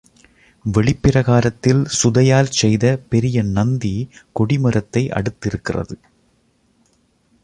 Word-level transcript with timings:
வெளிப்பிரகாரத்தில் 0.65 1.85
சுதையால் 1.91 2.49
செய்த 2.51 2.85
பெரிய 3.09 3.43
நந்தி 3.43 3.93
கொடிமரத்தை 4.39 5.03
அடுத்திருக்கிறது. 5.09 5.95